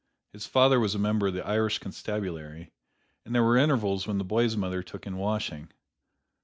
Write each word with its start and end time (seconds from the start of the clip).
His 0.33 0.47
father 0.47 0.79
was 0.79 0.95
a 0.95 0.97
member 0.97 1.27
of 1.27 1.35
the 1.35 1.45
Irish 1.45 1.77
Constabulary, 1.77 2.71
and 3.23 3.35
there 3.35 3.43
were 3.43 3.55
intervals 3.57 4.07
when 4.07 4.17
the 4.17 4.23
boy's 4.23 4.57
mother 4.57 4.81
took 4.81 5.05
in 5.05 5.17
washing. 5.17 5.69